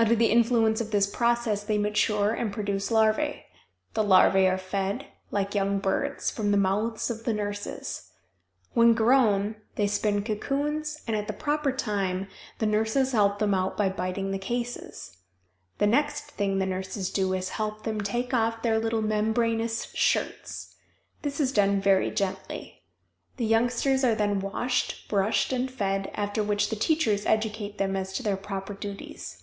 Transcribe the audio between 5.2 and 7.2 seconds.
like young birds, from the mouths